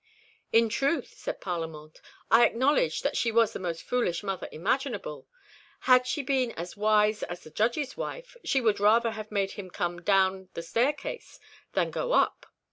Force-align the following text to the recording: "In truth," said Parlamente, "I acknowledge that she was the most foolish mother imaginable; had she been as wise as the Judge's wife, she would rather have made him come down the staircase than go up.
"In 0.51 0.67
truth," 0.67 1.13
said 1.15 1.39
Parlamente, 1.39 2.01
"I 2.31 2.43
acknowledge 2.43 3.03
that 3.03 3.15
she 3.15 3.31
was 3.31 3.53
the 3.53 3.59
most 3.59 3.83
foolish 3.83 4.23
mother 4.23 4.49
imaginable; 4.51 5.27
had 5.81 6.07
she 6.07 6.23
been 6.23 6.51
as 6.53 6.75
wise 6.75 7.21
as 7.21 7.41
the 7.41 7.51
Judge's 7.51 7.95
wife, 7.95 8.35
she 8.43 8.61
would 8.61 8.79
rather 8.79 9.11
have 9.11 9.31
made 9.31 9.51
him 9.51 9.69
come 9.69 10.01
down 10.01 10.49
the 10.55 10.63
staircase 10.63 11.39
than 11.73 11.91
go 11.91 12.13
up. 12.13 12.47